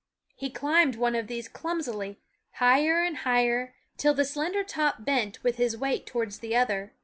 He 0.35 0.49
climbed 0.49 0.95
one 0.95 1.13
of 1.13 1.27
these 1.27 1.47
clumsily, 1.47 2.19
higher 2.53 3.03
and 3.03 3.17
higher, 3.17 3.75
till 3.97 4.15
the 4.15 4.25
slender 4.25 4.63
top 4.63 5.05
bent 5.05 5.43
with 5.43 5.57
his 5.57 5.77
weight 5.77 6.07
towards 6.07 6.39
the 6.39 6.55
other. 6.55 6.93